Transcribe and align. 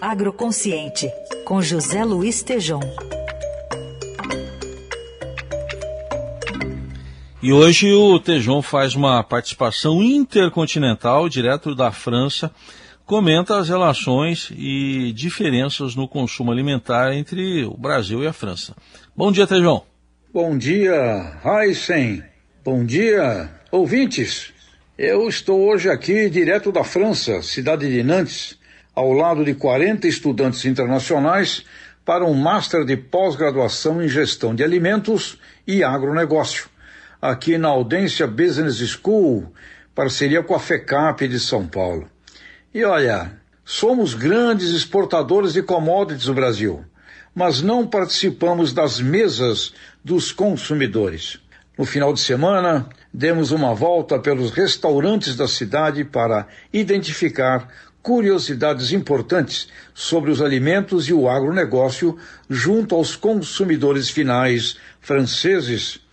Agroconsciente, 0.00 1.10
com 1.44 1.62
José 1.62 2.04
Luiz 2.04 2.42
Tejom. 2.42 2.80
E 7.42 7.52
hoje 7.52 7.92
o 7.92 8.18
Tejon 8.18 8.62
faz 8.62 8.94
uma 8.94 9.22
participação 9.22 10.02
intercontinental, 10.02 11.28
direto 11.28 11.74
da 11.74 11.92
França, 11.92 12.50
comenta 13.04 13.58
as 13.58 13.68
relações 13.68 14.50
e 14.56 15.12
diferenças 15.12 15.94
no 15.94 16.08
consumo 16.08 16.50
alimentar 16.50 17.14
entre 17.14 17.64
o 17.64 17.76
Brasil 17.76 18.22
e 18.22 18.26
a 18.26 18.32
França. 18.32 18.74
Bom 19.14 19.30
dia, 19.30 19.46
Tejon. 19.46 19.84
Bom 20.32 20.56
dia, 20.56 21.38
Heisen. 21.44 22.22
Bom 22.64 22.84
dia, 22.84 23.50
ouvintes. 23.70 24.52
Eu 24.96 25.28
estou 25.28 25.68
hoje 25.68 25.90
aqui 25.90 26.30
direto 26.30 26.72
da 26.72 26.82
França, 26.84 27.42
cidade 27.42 27.90
de 27.90 28.02
Nantes, 28.02 28.58
ao 28.94 29.12
lado 29.12 29.44
de 29.44 29.54
40 29.54 30.06
estudantes 30.06 30.64
internacionais 30.64 31.64
para 32.04 32.24
um 32.24 32.34
Master 32.34 32.84
de 32.84 32.96
pós-graduação 32.96 34.02
em 34.02 34.08
Gestão 34.08 34.54
de 34.54 34.62
Alimentos 34.62 35.38
e 35.66 35.82
Agronegócio 35.82 36.68
aqui 37.24 37.56
na 37.56 37.68
Audência 37.68 38.26
Business 38.26 38.76
School, 38.86 39.50
parceria 39.94 40.42
com 40.42 40.54
a 40.54 40.58
FECAP 40.58 41.26
de 41.26 41.40
São 41.40 41.66
Paulo. 41.66 42.06
E 42.72 42.84
olha, 42.84 43.32
somos 43.64 44.12
grandes 44.12 44.68
exportadores 44.72 45.54
de 45.54 45.62
commodities 45.62 46.26
no 46.26 46.34
Brasil, 46.34 46.84
mas 47.34 47.62
não 47.62 47.86
participamos 47.86 48.74
das 48.74 49.00
mesas 49.00 49.72
dos 50.04 50.32
consumidores. 50.32 51.40
No 51.78 51.86
final 51.86 52.12
de 52.12 52.20
semana, 52.20 52.90
demos 53.10 53.52
uma 53.52 53.74
volta 53.74 54.18
pelos 54.18 54.50
restaurantes 54.50 55.34
da 55.34 55.48
cidade 55.48 56.04
para 56.04 56.46
identificar 56.74 57.68
curiosidades 58.04 58.92
importantes 58.92 59.66
sobre 59.94 60.30
os 60.30 60.42
alimentos 60.42 61.08
e 61.08 61.14
o 61.14 61.26
agronegócio 61.26 62.18
junto 62.50 62.94
aos 62.94 63.16
consumidores 63.16 64.10
finais 64.10 64.76
franceses 65.00 66.03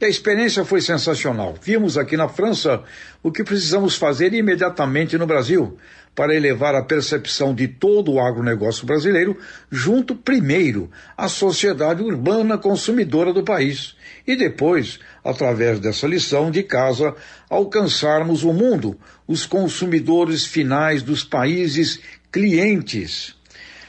e 0.00 0.04
a 0.04 0.08
experiência 0.08 0.64
foi 0.64 0.80
sensacional. 0.80 1.56
Vimos 1.60 1.98
aqui 1.98 2.16
na 2.16 2.28
França 2.28 2.82
o 3.22 3.32
que 3.32 3.42
precisamos 3.42 3.96
fazer 3.96 4.32
imediatamente 4.32 5.18
no 5.18 5.26
Brasil 5.26 5.76
para 6.14 6.34
elevar 6.34 6.74
a 6.74 6.84
percepção 6.84 7.54
de 7.54 7.66
todo 7.66 8.12
o 8.12 8.20
agronegócio 8.20 8.86
brasileiro 8.86 9.36
junto 9.70 10.14
primeiro 10.14 10.90
à 11.16 11.28
sociedade 11.28 12.02
urbana 12.02 12.56
consumidora 12.56 13.32
do 13.32 13.42
país 13.42 13.96
e 14.26 14.36
depois, 14.36 15.00
através 15.24 15.80
dessa 15.80 16.06
lição 16.06 16.50
de 16.50 16.62
casa, 16.62 17.14
alcançarmos 17.48 18.44
o 18.44 18.52
mundo, 18.52 18.98
os 19.26 19.46
consumidores 19.46 20.44
finais 20.44 21.02
dos 21.02 21.24
países 21.24 22.00
clientes. 22.30 23.34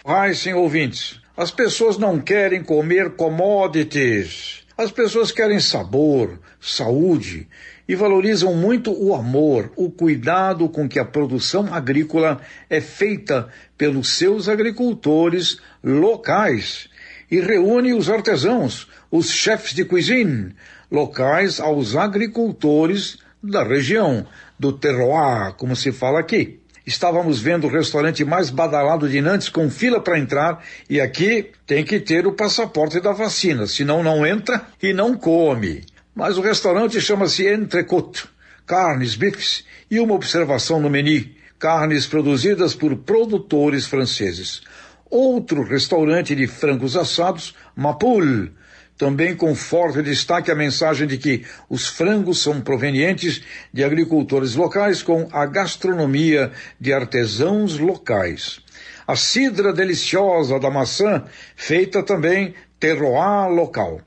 Ai, 0.05 0.33
sim, 0.33 0.53
ouvintes, 0.53 1.19
as 1.35 1.51
pessoas 1.51 1.97
não 1.97 2.19
querem 2.19 2.63
comer 2.63 3.11
commodities 3.11 4.58
as 4.79 4.93
pessoas 4.93 5.29
querem 5.29 5.59
sabor, 5.59 6.39
saúde 6.57 7.49
e 7.85 7.95
valorizam 7.95 8.55
muito 8.55 8.93
o 8.93 9.13
amor, 9.13 9.73
o 9.75 9.91
cuidado 9.91 10.69
com 10.69 10.87
que 10.87 10.97
a 10.97 11.03
produção 11.03 11.73
agrícola 11.73 12.39
é 12.69 12.79
feita 12.79 13.49
pelos 13.77 14.07
seus 14.15 14.47
agricultores 14.47 15.59
locais 15.83 16.87
e 17.29 17.41
reúne 17.41 17.93
os 17.93 18.09
artesãos, 18.09 18.87
os 19.11 19.29
chefes 19.29 19.73
de 19.73 19.83
cuisine 19.83 20.55
locais 20.89 21.59
aos 21.59 21.97
agricultores 21.97 23.17
da 23.43 23.65
região, 23.65 24.25
do 24.57 24.71
terroir, 24.71 25.55
como 25.55 25.75
se 25.75 25.91
fala 25.91 26.21
aqui. 26.21 26.57
Estávamos 26.89 27.39
vendo 27.39 27.67
o 27.67 27.69
restaurante 27.69 28.25
mais 28.25 28.49
badalado 28.49 29.07
de 29.07 29.21
Nantes 29.21 29.47
com 29.47 29.69
fila 29.69 30.01
para 30.01 30.17
entrar 30.17 30.65
e 30.89 30.99
aqui 30.99 31.51
tem 31.67 31.85
que 31.85 31.99
ter 31.99 32.25
o 32.25 32.33
passaporte 32.33 32.99
da 32.99 33.11
vacina, 33.11 33.67
senão 33.67 34.01
não 34.01 34.25
entra 34.25 34.65
e 34.81 34.91
não 34.91 35.15
come. 35.15 35.85
Mas 36.15 36.35
o 36.35 36.41
restaurante 36.41 36.99
chama-se 36.99 37.47
Entrecôte, 37.47 38.27
carnes, 38.65 39.13
bifes 39.13 39.63
e 39.91 39.99
uma 39.99 40.15
observação 40.15 40.81
no 40.81 40.89
menu, 40.89 41.27
carnes 41.59 42.07
produzidas 42.07 42.73
por 42.73 42.95
produtores 42.95 43.85
franceses. 43.85 44.63
Outro 45.11 45.61
restaurante 45.61 46.35
de 46.35 46.47
frangos 46.47 46.97
assados, 46.97 47.53
Mapoule, 47.75 48.51
também 48.99 49.33
com 49.33 49.55
forte 49.55 50.03
destaque 50.03 50.51
a 50.51 50.55
mensagem 50.55 51.07
de 51.07 51.17
que 51.17 51.45
os 51.69 51.87
frangos 51.87 52.43
são 52.43 52.59
provenientes 52.59 53.41
de 53.73 53.81
agricultores 53.81 54.55
locais 54.55 55.01
com 55.01 55.25
a 55.31 55.45
gastronomia 55.45 56.51
de 56.77 56.91
artesãos 56.91 57.79
locais. 57.79 58.59
A 59.07 59.15
cidra 59.15 59.71
deliciosa 59.71 60.59
da 60.59 60.69
maçã, 60.69 61.23
feita 61.55 62.03
também 62.03 62.53
terroir 62.77 63.49
local. 63.49 64.01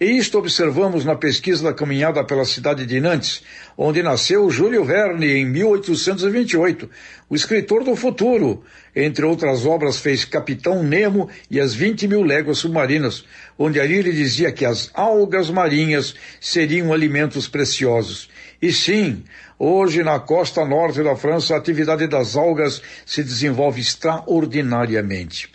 E 0.00 0.04
isto 0.04 0.38
observamos 0.38 1.04
na 1.04 1.14
pesquisa 1.14 1.62
da 1.62 1.72
caminhada 1.72 2.24
pela 2.24 2.44
cidade 2.44 2.84
de 2.84 3.00
Nantes, 3.00 3.42
onde 3.76 4.02
nasceu 4.02 4.50
Júlio 4.50 4.84
Verne 4.84 5.26
em 5.26 5.44
1828, 5.46 6.90
o 7.30 7.36
escritor 7.36 7.84
do 7.84 7.94
futuro. 7.94 8.64
Entre 8.94 9.24
outras 9.24 9.64
obras, 9.64 9.98
fez 9.98 10.24
Capitão 10.24 10.82
Nemo 10.82 11.30
e 11.50 11.60
as 11.60 11.72
20 11.72 12.08
mil 12.08 12.22
léguas 12.22 12.58
submarinas, 12.58 13.24
onde 13.58 13.80
ali 13.80 13.94
ele 13.94 14.12
dizia 14.12 14.52
que 14.52 14.64
as 14.64 14.90
algas 14.92 15.50
marinhas 15.50 16.14
seriam 16.40 16.92
alimentos 16.92 17.46
preciosos. 17.46 18.28
E 18.60 18.72
sim, 18.72 19.24
hoje 19.58 20.02
na 20.02 20.20
costa 20.20 20.64
norte 20.64 21.02
da 21.02 21.16
França, 21.16 21.54
a 21.54 21.58
atividade 21.58 22.06
das 22.06 22.36
algas 22.36 22.82
se 23.06 23.22
desenvolve 23.22 23.80
extraordinariamente. 23.80 25.48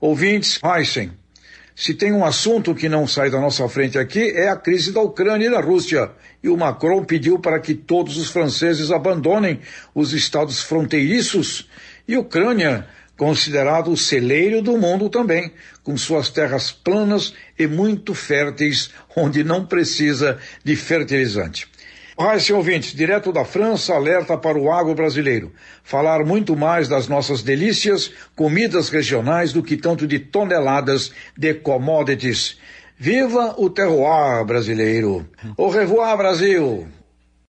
Ouvintes, 0.00 0.60
Heisen, 0.64 1.10
se 1.78 1.94
tem 1.94 2.10
um 2.10 2.24
assunto 2.24 2.74
que 2.74 2.88
não 2.88 3.06
sai 3.06 3.30
da 3.30 3.40
nossa 3.40 3.68
frente 3.68 3.96
aqui, 3.96 4.32
é 4.32 4.48
a 4.48 4.56
crise 4.56 4.90
da 4.90 5.00
Ucrânia 5.00 5.46
e 5.46 5.50
da 5.50 5.60
Rússia. 5.60 6.10
E 6.42 6.48
o 6.48 6.56
Macron 6.56 7.04
pediu 7.04 7.38
para 7.38 7.60
que 7.60 7.72
todos 7.72 8.16
os 8.16 8.30
franceses 8.30 8.90
abandonem 8.90 9.60
os 9.94 10.12
estados 10.12 10.60
fronteiriços. 10.60 11.68
E 12.08 12.16
Ucrânia, 12.16 12.88
considerado 13.16 13.92
o 13.92 13.96
celeiro 13.96 14.60
do 14.60 14.76
mundo 14.76 15.08
também, 15.08 15.52
com 15.84 15.96
suas 15.96 16.30
terras 16.30 16.72
planas 16.72 17.32
e 17.56 17.68
muito 17.68 18.12
férteis, 18.12 18.90
onde 19.14 19.44
não 19.44 19.64
precisa 19.64 20.36
de 20.64 20.74
fertilizante. 20.74 21.68
Raíssa 22.20 22.52
ouvintes, 22.52 22.92
direto 22.92 23.32
da 23.32 23.44
França, 23.44 23.94
alerta 23.94 24.36
para 24.36 24.58
o 24.58 24.72
agro 24.72 24.92
brasileiro. 24.92 25.52
Falar 25.84 26.24
muito 26.24 26.56
mais 26.56 26.88
das 26.88 27.06
nossas 27.06 27.44
delícias, 27.44 28.10
comidas 28.34 28.88
regionais, 28.88 29.52
do 29.52 29.62
que 29.62 29.76
tanto 29.76 30.04
de 30.04 30.18
toneladas 30.18 31.12
de 31.36 31.54
commodities. 31.54 32.58
Viva 32.96 33.54
o 33.56 33.70
terroir 33.70 34.44
brasileiro! 34.44 35.28
Au 35.56 35.68
revoir, 35.68 36.16
Brasil! 36.16 36.88